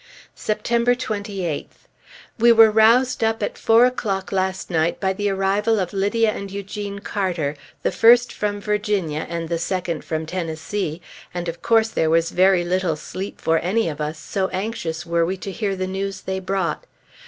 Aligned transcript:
September 0.33 0.95
28th. 0.95 1.85
We 2.39 2.51
were 2.51 2.71
roused 2.71 3.23
up 3.23 3.43
at 3.43 3.55
four 3.55 3.85
o'clock 3.85 4.31
last 4.31 4.71
night 4.71 4.99
by 4.99 5.13
the 5.13 5.29
arrival 5.29 5.79
of 5.79 5.93
Lydia 5.93 6.31
and 6.31 6.49
Eugene 6.49 6.97
Carter, 6.97 7.55
the 7.83 7.91
first 7.91 8.33
from 8.33 8.59
Virginia 8.59 9.27
and 9.29 9.47
the 9.47 9.59
second 9.59 10.03
from 10.03 10.25
Tennessee; 10.25 11.03
and, 11.35 11.47
of 11.47 11.61
course, 11.61 11.89
there 11.89 12.09
was 12.09 12.31
very 12.31 12.63
little 12.63 12.95
sleep 12.95 13.39
for 13.39 13.59
any 13.59 13.87
of 13.89 14.01
us, 14.01 14.17
so 14.17 14.47
anxious 14.47 15.05
were 15.05 15.23
we 15.23 15.37
to 15.37 15.51
hear 15.51 15.75
the 15.75 15.85
news 15.85 16.21
they 16.21 16.39
brought. 16.39 16.85